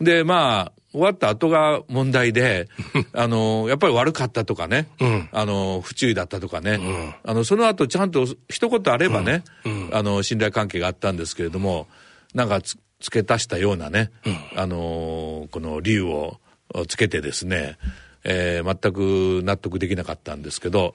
[0.00, 2.68] で、まあ、終わった後が問題で、
[3.12, 11.88] あの、やっぱり悪かったとかね、うん、あの、不注意だったとかね、うん、あの、その後ちゃんと一言あればね、うん、あの、信頼関係があったんですけれども、
[12.34, 14.10] なんかつ付け足したようなね、
[14.56, 16.40] あの、この理由を
[16.88, 17.78] つけてですね、
[18.24, 20.94] えー、全く納得できなかったんですけど、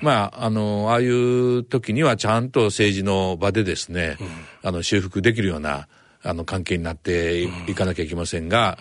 [0.00, 4.16] まあ、あの、ああいう時にはちゃんと政治の場でですね、
[4.62, 5.88] あの、修復できるような、
[6.22, 8.78] あの関係になっていかなきゃいけませんが、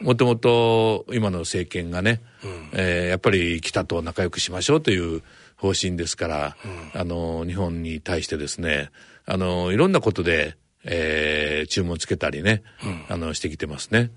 [0.00, 5.22] もともと今の政権がね、うん、えー、やっぱり北と仲良くしましょうという
[5.56, 6.56] 方針ですから、
[6.94, 8.90] うん、あの日本に対してですね
[9.24, 14.10] あのいろんなことでえー、注文つけたりね、うん、あの、してきてますね。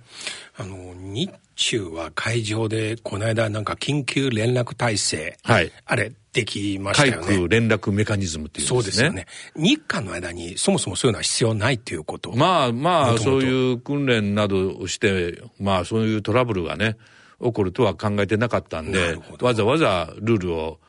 [0.57, 5.37] あの、日中は会場で、この間なんか緊急連絡体制。
[5.43, 5.71] はい。
[5.85, 7.27] あれ、できましたよね。
[7.27, 9.25] 海空連絡メカニズムっていう、ね、そうですよね。
[9.55, 16.97] 日韓の間にそもそもそういうのは必要ないっていうことまあまあ、そういう訓練などをして、まあそういうトラブルがね、
[17.41, 20.79] 起こるとは考えてなかったんで、わざわざルールを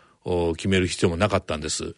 [0.57, 1.94] 決める必要もなかったんです。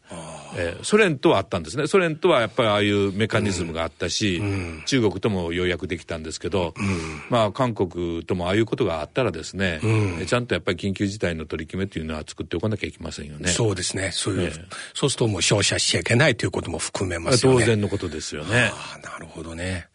[0.57, 1.87] えー、ソ連とはあったんですね。
[1.87, 13.49] ソ連とはやっぱりああいうメカニズムがあったし、うん、中国ともようやくできたんですけど、うん、まあ韓国ともああいうことがあったらですね、うん、ちゃんとやっぱり緊急事態の取り決めというのは作っておかなきゃいけませんよね。
[13.49, 14.11] そうですね。
[14.13, 14.61] そういう、えー、
[14.95, 17.61] そうするともう照射しちゃいけないということも含めますよね。
[17.61, 18.73] 当然のことですよね。
[18.73, 19.89] あなるほどね。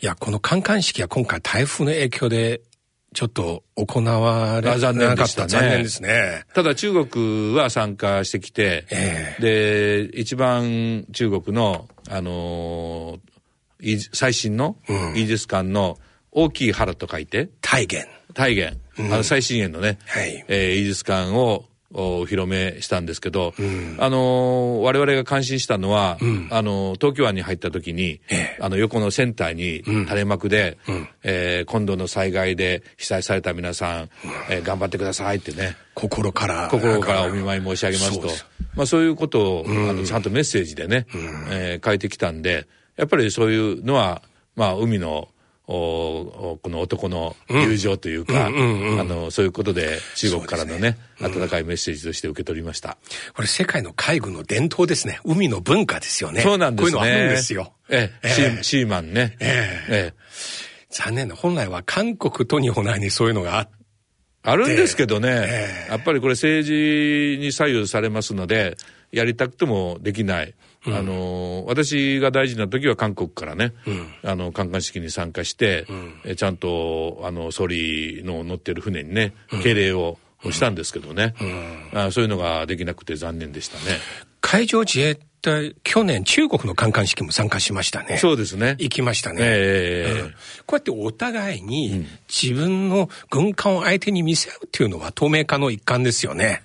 [0.00, 2.60] いや、この観艦式は今回台風の影響で
[3.16, 5.48] ちょっと行われ残念でしたね。
[5.48, 6.44] 残念ですね。
[6.52, 15.96] ただ中国は参加してきて、えー、で、一番中国の、あのー、最新のイージス艦の
[16.30, 18.06] 大きい腹と書いて、大元。
[18.34, 18.76] 大元。
[18.98, 21.64] あの最新鋭のね、はい、えー、イージス艦を
[21.98, 34.08] お披露目したんですけど、うん、あのー、我々が感心したのは、うん、あのー、東京湾に入った時に、ええ、あの、横のセンターに垂れ幕で、うん、えー、今度の災害で被災された皆さん、うん、
[34.50, 35.76] えー、頑張ってくださいってね。
[35.94, 36.68] 心から。
[36.70, 38.28] 心からお見舞い申し上げますと。
[38.74, 44.22] まあそういうことを、あの、ちゃんとメッセージでね、うん、えー、書いてきたんで、やっぱりそういうのは、
[44.54, 45.28] まあ海の、
[45.68, 52.96] おこの男の友情というか、あの、そういうことで中国からのね、ね温かいメッセージとして受け取りました。
[53.34, 55.18] これ世界の海軍の伝統ですね。
[55.24, 56.42] 海の文化ですよね。
[56.42, 56.92] そうなんですね。
[56.92, 57.72] こういうのあるんですよ。
[57.88, 59.36] ええ、シーシーマンね。
[59.40, 60.14] ええええ、
[60.90, 61.34] 残念な。
[61.34, 63.76] 本来は韓国と日本内にそういうのがあって、
[64.46, 68.76] あるんですけどね、えー、やっぱりこれ政治に左右されますので、
[69.10, 70.54] やりたくてもできない。
[70.86, 80.18] うん、あの、私が大事な時は韓国からね、うん、あの、観艦式に参加して、うん、えちゃんと、あの、総理の乗ってる船にね、敬礼を
[80.52, 81.34] したんですけどね、
[81.92, 83.98] あそういうのができなくて残念でしたね。
[84.40, 88.18] 海上自衛隊、去年中国の観艦式も参加しましたね。
[88.18, 88.76] そうですね。
[88.78, 89.38] 行きましたね。
[89.40, 90.32] えー、
[90.66, 96.62] こうやってお互いに自分の軍艦を相手に見せ合うっていうのは透明化の一環ですよね。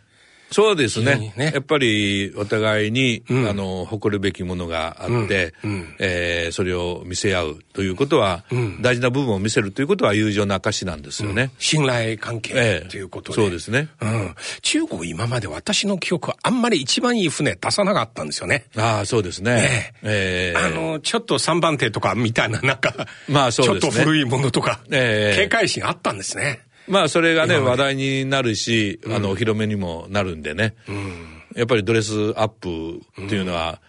[0.52, 1.34] そうですね。
[1.38, 11.52] ねやっぱりお互いに、うん、あの、誇るべきものがあって、うん、えー、それを見せ合うということは、うん、大事な部分を見せるということは友情の証なんですよね。
[11.58, 13.88] 信頼関係ということで、えー、そうですね。
[14.02, 14.36] うん。
[14.62, 18.66] 中国今まで私の記憶はあんまり一番いい船出さなかったんですよね。
[18.76, 19.94] ああ、そうですね。
[20.04, 23.92] えー、えー、あの、ちょっと三番手とかみたいな、なんか、まあそうですね。
[23.94, 26.60] ちょっと古いものとか、えー、警戒心あったんですね。
[26.88, 30.76] まあ、それがね、話題になるし、あの、お披露目にもなるんでね。
[30.88, 33.82] うん、やっぱりドレスアップっていうのは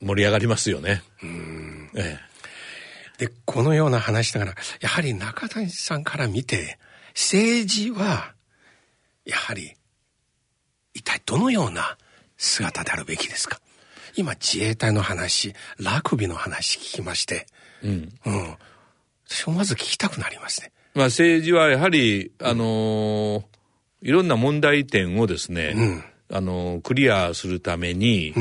[0.00, 1.02] 盛り上がりますよね。
[1.22, 2.18] うん、え
[3.18, 6.78] え、で、このような話だから、やはり中谷さんから見て、
[7.14, 8.34] 政治は、
[9.24, 9.76] やはり、
[10.92, 11.96] 一体どのような
[12.36, 13.60] 姿であるべきですか？
[14.16, 17.46] 今、自衛隊の話、ラグビーの話聞きまして、
[17.82, 18.12] うん。
[18.26, 18.56] うん。
[19.26, 20.70] 私もまず聞きたくなりますね。
[20.94, 23.44] まあ政治はやはり、あのー、
[24.02, 26.04] いろんな問題点をですね、うん、
[26.36, 28.34] あのー、クリアするために、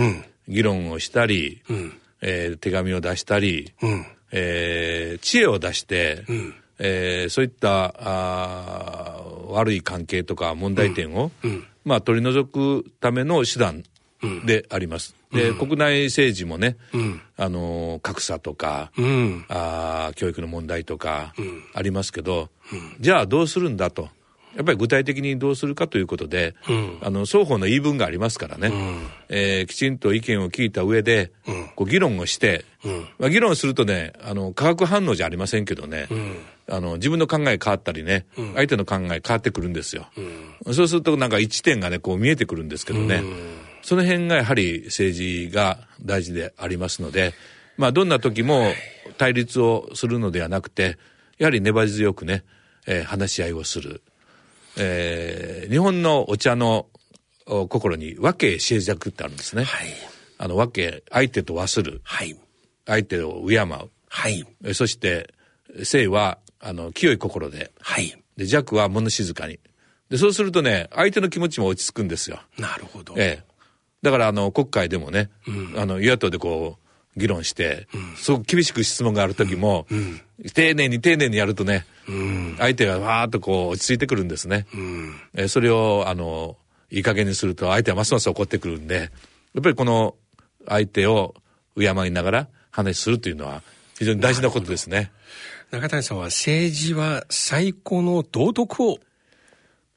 [0.47, 13.83] 議論をしたり、うん、えー、手紙を出したり、うん、えー、知恵を出して、うん、えー、そういったあ悪い関係とか問題点を、うん、まあ取り除くための手段
[14.45, 15.15] であります。
[15.31, 21.33] で、うん、国内政治もね、うん、あの、格差とか、うん、あ教育の問題とか、
[21.73, 22.49] ありますけど、
[22.99, 24.09] じゃあどうするんだと。
[24.55, 26.55] やっぱり具体的にどうするかということで、
[27.01, 31.31] あの、双方の言い分がありますからね、うん、えー、きちんと意見を聞いた上で、
[31.75, 32.65] こう議論をして、
[33.17, 36.07] まあ、議論するとね、あの、化学反応じゃありませんけどね、
[36.69, 40.07] あの、自分の考え変わったりね、相手の考え変わってくるんですよ。
[40.71, 43.23] そうするとなんか一点がね、こう見えてくるんですけどね、
[43.84, 47.34] その辺がやはり政治が大事でありますので、
[47.78, 48.72] まあどんな時も
[49.17, 50.98] 対立をするのではなくて、
[51.38, 52.43] やはり粘り強くね、
[52.88, 54.02] えー、話し合いをする。
[54.78, 56.88] えー、日本のお茶の
[57.46, 59.65] 心に和気静寂ってあるんですね。
[59.65, 59.88] はい。
[60.38, 62.02] あの和気、相手と和する。
[62.04, 62.36] はい。
[62.86, 63.89] 相手を敬う。
[64.10, 64.46] はい。
[64.74, 65.34] そして、
[65.84, 67.72] 生は、あの、清い心で。
[67.82, 68.15] はい。
[68.38, 69.60] で、弱は物静かに。
[70.10, 72.39] で、そうするとね、相手の気持ちも落ち着くんですよ。
[72.58, 73.15] なるほど。
[73.17, 73.52] ええ。
[74.03, 80.21] だからあの国会でもね、うん、あの与野党でこう議論して、うん、すごく厳しく質問がある時も、うん、
[80.53, 81.85] 丁寧に丁寧にやるとね、
[82.57, 84.67] 相手がわーっとこう落ち着いてくるんですね。
[85.35, 86.57] えそれをあの
[86.91, 89.11] いい加減にすると相手はますます怒ってくるんで、
[89.53, 90.15] やっぱりこの
[90.67, 91.35] 相手を
[91.77, 93.61] 敬いながら話するというのは
[93.97, 95.11] 非常に大事なことですね。
[95.71, 98.99] 中谷さんは政治は最高の道徳を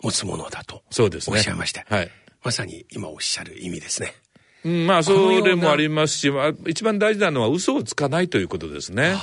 [0.03, 1.37] 持つものだとそうですね。
[1.37, 1.85] おっしゃいました。
[1.89, 2.11] はい。
[2.47, 4.15] まさに今おっしゃる意味ですね。
[4.65, 9.17] うん、まあ、それもありますし、まあ、一番大事なのは嘘をつかないということですね。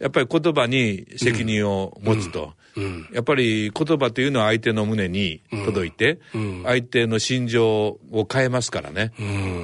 [0.00, 2.52] やっぱり言葉に責任を持つと。
[2.76, 6.18] うんうん、やっぱり言葉というのは相手の胸に届いて、
[6.64, 9.12] 相手の心情を変えますからね、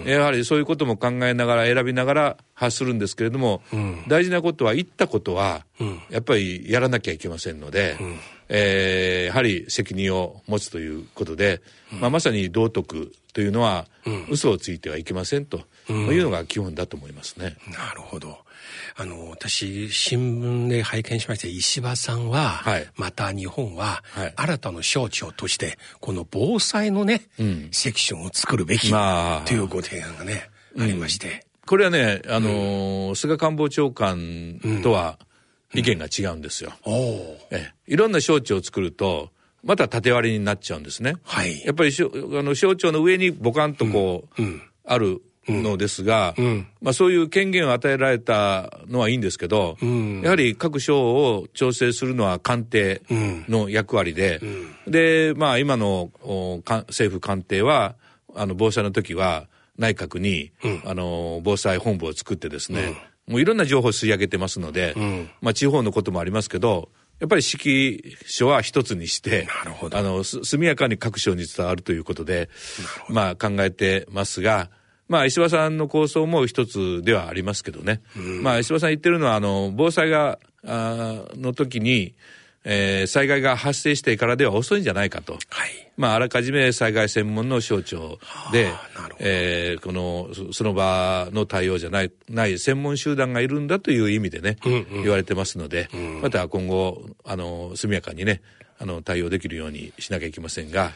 [0.06, 3.62] やはりそういうことも考えながら選びながら発するんですけれども、
[4.06, 5.64] 大事なことは言ったことは、
[6.08, 7.96] やっぱりやらなきゃいけませんので、
[8.52, 11.62] えー、やはり責任を持つということで、
[12.00, 17.56] まあ、まさに道徳というのは、うん、嘘をついてはいけませんと、うん、いうのが基本だと思いますね。
[17.72, 18.38] なるほど。
[18.96, 24.02] あの、私、新聞で拝見しました石破さんは、はい、また日本は、
[24.36, 31.46] 新たな省庁として、この防災のね、うん、セクションを作るべき、まあ、というご提案がね、ありまして。
[31.66, 35.18] これはね、あのー、菅官房長官とは、
[35.74, 36.72] 意見が違うんですよ。
[37.50, 39.30] ええ、いろんな招致を作ると、
[39.62, 41.14] また縦割りになっちゃうんですね。
[41.22, 41.62] はい。
[41.64, 53.02] やっぱりしょあの省庁の上にボカンとこう、うん、あるのですが、うん、まあそういう権限を与えられたのはいいんですけど、うん、やはり各省を調整するのは官邸
[53.48, 54.40] の役割で、
[54.86, 56.10] で、まあ今の
[56.88, 57.96] 政府官邸は、
[58.34, 60.52] あの防災の時は内閣に、
[60.84, 62.94] あの防災本部を作ってですね、
[63.30, 64.94] もういろんな情報を吸い上げてますので、
[65.40, 66.90] まあ地方のこともありますけど、
[67.20, 69.46] やっぱり指揮書は一つにして、
[69.92, 72.48] あの、速やかに各省に伝わるということで、
[73.08, 74.70] まあ考えてますが、
[75.08, 78.00] まあ石破さんの構想も一つではありますけどね。
[78.42, 82.14] まあ石破さん言ってるのは、あの、防災が、あの時に、
[82.64, 85.34] えー、災害が発生してからでは遅いんじゃないかと。
[85.34, 85.40] はい。
[85.96, 88.18] まあ、あらかじめ災害専門の省庁
[88.52, 88.72] で、
[89.18, 98.42] えー、この、その場の対応じゃない、ない専門集団がいるんだという意味でね、うんうん、言われてますので、うん、また今後、あの、速やかにね、
[98.78, 100.92] あの、対応できるようにしなきゃいけませんが、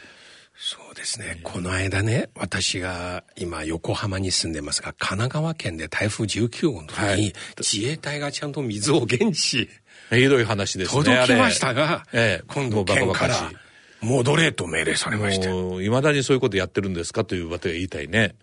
[0.57, 1.39] そうですね。
[1.43, 9.69] この間ね、私が今横浜に住んでますが、神奈川県で台風19号の時に、はい、自衛隊がちゃんと水を現地
[10.11, 11.03] ひどい話ですね。
[11.03, 13.51] 届きましたが、ええ、今度県から
[14.01, 15.49] 戻れと命令されまして。
[15.83, 18.35] いまだにそういうことやってるんですかというわけが言いたいね。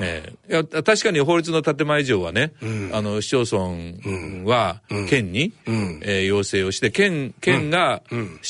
[0.00, 8.40] ええ、いや確かに法律の建前上はね、うん、あの市町村は県に、うん、えー、要請をして県県が、うん、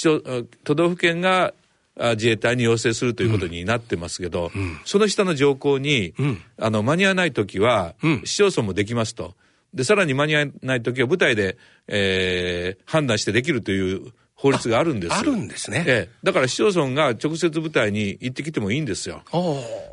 [0.62, 1.52] 都道府県が
[1.96, 4.50] 自衛隊に要請するということになってますけど、
[4.84, 6.14] その下の条項に、
[6.56, 9.34] あの間に合わない時は、市町村もできますと。
[9.74, 11.56] で、さらに間に合わない時は舞台で、
[11.86, 15.84] えー、判断してできるという法律があるんですあるんですね。
[15.86, 16.14] ええ。
[16.22, 19.22] だから市町村が直接舞台に行ってきてもいいんですよ。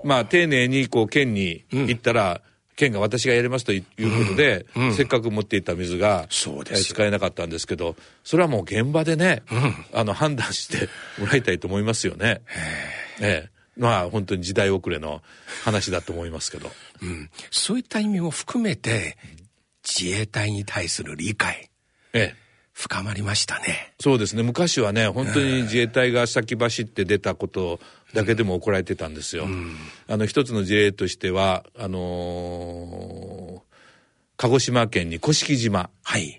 [0.06, 2.40] まあ、丁寧にこう、県に行ったら、うん、
[2.78, 9.44] 県が私がやりますということで、うんうん、せっかく持っていた水が、そうです使えなかったんですけど、それはもう現場でね、
[9.94, 10.88] あの、判断して
[11.20, 12.42] もらいたいと思いますよね。
[13.20, 13.58] ええ。
[13.78, 15.22] まあ、本当に時代遅れの
[15.64, 16.72] 話だと思いますけど。
[17.02, 17.30] うん。
[17.52, 19.18] そういった意味も含めて、
[19.88, 21.70] 自衛隊に対する理解、
[22.14, 22.36] ええ、
[22.74, 23.94] 深まりましたね。
[24.00, 24.44] そうですね。
[24.44, 27.80] 昔はね、本当に自衛隊が先走って出たこと
[28.14, 29.46] だけでも怒られてたんですよ。
[29.46, 29.76] うん、
[30.08, 33.62] あの、一つの事例としては、あのー、
[34.36, 35.90] 鹿児島県に甑島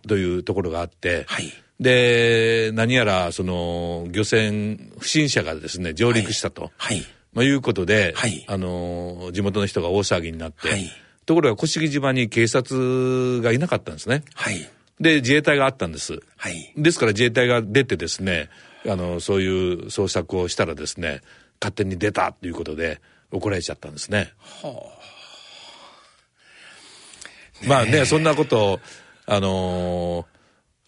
[0.07, 6.71] というところがあって、はい、で、何やら、その、漁船不審者がですね、上陸したと。
[6.77, 7.05] はい。
[7.33, 10.89] まあ、いうことで、はい、あのー、地元の人が大騒ぎになって、はい
[11.29, 14.25] ところが甑島に警察がいなかったんですね。
[14.35, 14.67] はい。
[14.99, 16.21] で、自衛隊があったんです。
[16.38, 16.73] はい。
[16.75, 18.49] ですから自衛隊が出てですね、
[18.87, 21.21] あの、そういう捜索をしたらですね、
[21.61, 24.33] 勝手に出たということで怒られちゃったんですね。
[24.62, 24.91] は
[27.62, 27.69] あ。
[27.69, 28.81] まあね、そんなことを、
[29.27, 30.27] あの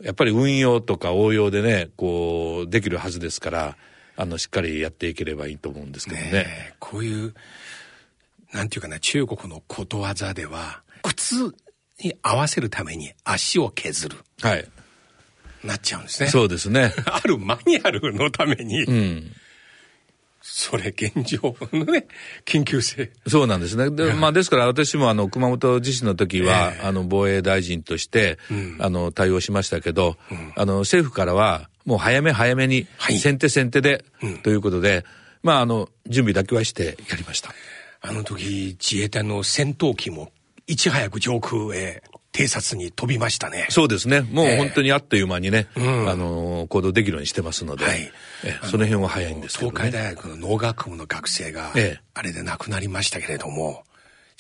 [0.01, 3.77] ー、やっぱり運用とか応用でね、こう、できるはずですから、
[4.17, 6.31] あの、しっかりやっていければいいと思うんですけどね。
[6.31, 7.35] ねこういう、
[8.53, 11.55] なんていうかな、中国のことわざでは、靴
[12.03, 14.17] に合わせるために足を削る。
[14.43, 14.67] はい。
[15.65, 16.29] なっちゃうんですね。
[16.31, 16.95] そうですね。
[17.07, 19.33] あるマニュアルのために、うん、
[20.41, 22.07] それ現状のね、
[22.47, 23.13] 緊急性。
[23.27, 23.91] そうなんですね。
[23.91, 34.05] で、まあですから私もあの、熊本地震の時は、えー、あの、防衛大臣として、うん、あの、対応しましたけど、うん、あの、政府からは、もう早め早めに、先手先手で、
[34.43, 35.05] ということで、
[35.43, 37.55] まああの、準備だけはしてやりました。
[38.01, 40.33] あの時、自衛隊の戦闘機も
[40.67, 43.67] いち早く上空へ偵察に飛びましたね。
[43.71, 44.21] そうですね。
[44.21, 48.13] もう本当にあっという間にね、えー、あの、行動できるようにしてますので、はい、
[48.45, 51.73] えその辺は早いんですけど、ね、東海大学の農学部の学生が、
[52.15, 53.85] あれで亡くなりましたけれども、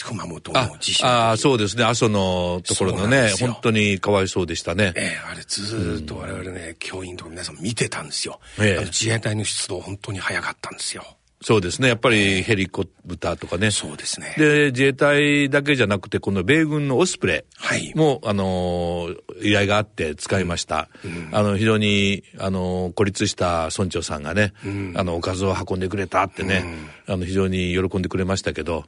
[0.02, 1.84] 熊本の地震ああ、そうですね。
[1.84, 4.92] 阿蘇のところのね、本当にかわいそうでしたね。
[4.96, 8.40] ええー、あれずっと我々ね、うん、教員とか皆さん見てたんですよ。
[8.58, 11.04] えー、自衛隊の出動本当に早かったんですよ。
[11.42, 11.88] そうですね。
[11.88, 13.70] やっぱりヘリコプターとかね。
[13.70, 14.34] そうですね。
[14.36, 17.46] で、自衛隊だけじゃなくて、この米軍のオスプレ
[17.82, 19.08] イも、はい、あの、
[19.40, 20.90] 依頼があって使いました。
[21.02, 26.62] うん、あの、非常に、あの、孤立した村長さんがね、うん、あの、おかずを運んでくれたってね、
[27.08, 28.84] うん、あの、非常に喜んでくれましたけど、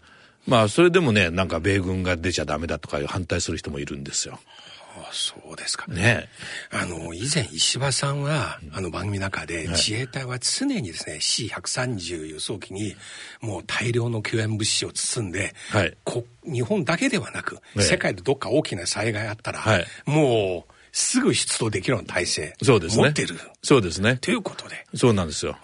[0.46, 4.40] まあ、それでもね、なんか米軍が出ちゃダメだとか反対する人もいるんですよ。
[5.12, 5.86] そうですか。
[5.88, 6.28] ね。
[6.70, 12.96] あの、以前石破さんは、あの番組の中で、自衛隊は常にですね、C130 輸送機に、
[13.40, 23.04] もう大量の救援物資を包んで、はい、こ日本だけではなく、世界でどっか大きな災害あったら、はい、もう、すぐ出動できるような体制、そうですね。
[23.04, 23.34] 持ってる。
[23.62, 24.18] そうですね。
[24.20, 24.86] ということで。
[24.94, 25.56] そうなんですよ。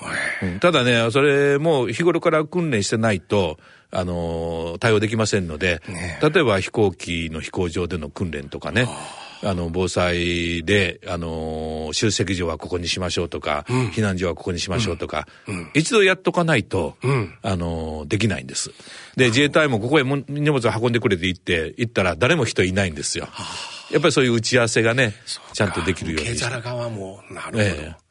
[0.43, 3.59] うん、ただね、それも日頃から訓練してないと、
[3.91, 8.89] あの、対応できませんので、ね、例えば飛行機の飛行場での訓練とかね、
[9.43, 18.73] あの、防災で、あの、集積所はここにしましょうとか、うん、避難所はここにしましょうとか、うん、一度やっとかないと、うん、あの、できないんです。
[19.17, 23.29] で、自衛隊もここへ荷物を運んでくれて行って、行ったら誰も人いないんですよ。
[23.91, 25.15] やっぱりそういう打ち合わせがね、
[25.53, 26.31] ちゃんとできるように。
[26.31, 27.59] 受け皿側も、なるほど。
[27.61, 28.09] えー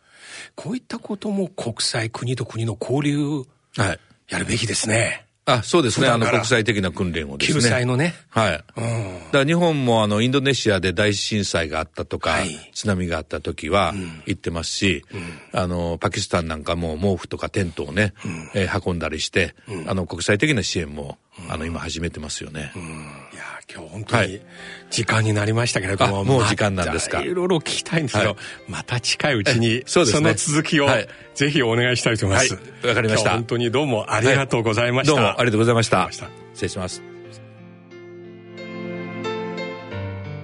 [0.58, 3.44] こういったことも国際、国と国の交流、
[3.78, 4.00] はい。
[4.28, 5.27] やるべきですね。
[5.48, 6.08] あ、そうですね。
[6.10, 7.62] あの、国際的な訓練をですね。
[7.62, 8.14] 救済のね。
[8.30, 8.64] はい。
[8.76, 9.20] うん。
[9.28, 13.94] だから日本もあの、インドネシアで大震災があったとか、はい、津波があった時は
[14.26, 21.18] 行ってますし、うん、あの、パキスタンなんかも毛布とかテントをね、うん、えー、運んだりして、うん、あの、国際的な支援も、
[21.48, 22.74] あの、今始めてますよね。
[22.76, 24.42] うん、いや、今日本当に
[24.90, 27.22] 時間になりましたけれども、はい、もう時間なんですか？
[27.22, 32.54] いろいろ聞きたいんですけど、はい、また近いうちに、そ,、ね、その続きを、はい、ぜひお願いしたいと思います。
[32.54, 33.32] わ、はい、かりました。
[33.32, 35.14] 本当にどうもありがとうございました。
[35.14, 36.10] どうもありがとうございました。
[36.12, 36.26] 失
[36.64, 37.02] 礼します。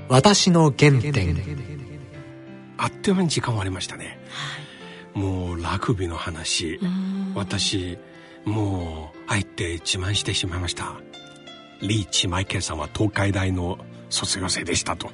[0.10, 1.38] 私の原点。
[2.78, 4.20] あっという間に時間終わりましたね。
[5.14, 6.80] もうラグビーの話、
[7.36, 7.98] 私、
[8.46, 10.96] もう、あえて自慢してしまいました。
[11.88, 13.78] リーチ・マイケルさんは東海大の
[14.10, 15.12] 卒業生でしたと。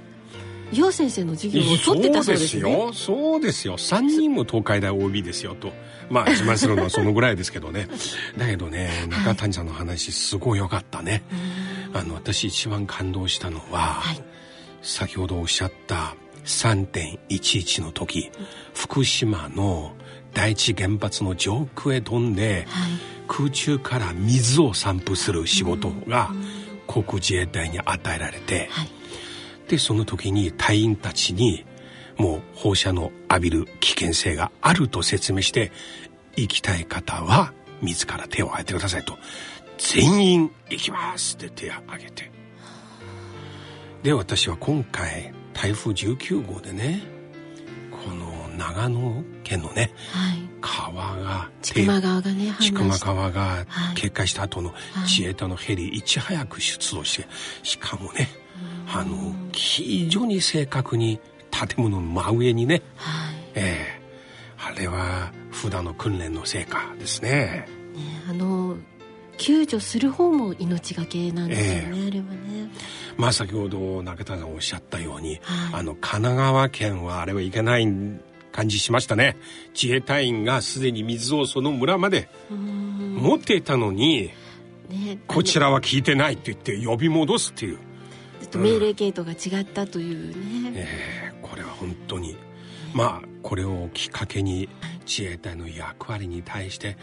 [0.71, 2.93] 楊先生の授業を取ってたそうですよ。
[2.93, 3.77] そうですよ。
[3.77, 5.71] 3人も東海大 OB ですよと。
[6.09, 7.87] まあ、自慢するのはそのぐらいですけどね。
[8.37, 11.23] だけどね、中谷さんの話すごい良かったね。
[11.93, 14.23] あの、私一番感動したのは、はい、
[14.83, 16.15] 先ほどおっしゃった
[16.45, 18.31] 3.11の時、
[18.75, 19.93] 福島の
[20.33, 22.91] 第一原発の上空へ飛んで、はい、
[23.27, 26.31] 空中から水を散布する仕事が
[26.89, 28.89] 航空自衛隊に与えられて、はい、
[29.69, 31.63] でその時に隊員たちに
[32.17, 35.71] もう放射能浴びる危険性があると説明して
[36.35, 39.17] 行きたい方は自ら手を挙げてくださいと。
[39.77, 42.31] 全員行きますって手を挙げて。
[44.03, 47.18] で私は今回台風19号でね
[48.59, 54.73] 長野県のね、はい、川が千曲川がね千曲川が決壊した後の
[55.07, 57.27] 自衛隊のヘリいち早く出動して
[57.63, 58.27] しかもね
[58.93, 61.19] あの非常に正確に
[61.51, 67.29] 建物の真上にね、はい、えー、あれは普段の訓練の成果ですね。
[67.29, 67.67] ね
[68.29, 68.77] あの
[69.37, 72.69] 救助する方も命がけなんですよね、えー、あれはね。
[73.17, 77.85] まあ先ほど中田さんおっしゃったように、はい、あの神奈川県はあれはいけない
[78.51, 79.37] 感じしましたね。
[79.79, 84.31] 自衛隊員がすでに水をその村まで持っていたのに、
[84.89, 87.79] ね、こちらは聞いてないって言って呼び戻すっていう。
[88.55, 90.29] 命令系統が違ったという
[90.63, 92.35] ね、うん、えー、これは本当に。
[92.93, 94.67] まあこれをきっかけに
[95.05, 96.97] 自衛隊の役割に対して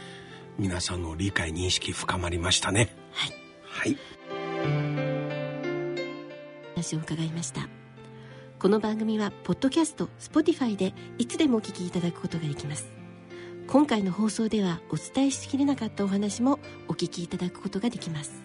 [0.58, 2.88] 皆さんの理解認識深まりましたね。
[3.12, 3.32] はい、
[3.62, 3.96] はい、
[6.74, 7.68] 話を伺いました
[8.66, 12.88] この番組はポッドキャスト Spotify でいつでもお聞きいただくことができます。
[13.68, 16.58] 今回の放送ではお伝えしきれなかったお話も
[16.88, 18.42] お聞きいただくことができます。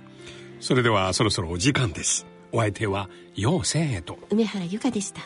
[0.60, 2.28] それではそろそろお時間です。
[2.52, 4.20] お相手は陽千恵と。
[4.30, 5.22] 梅原由香でした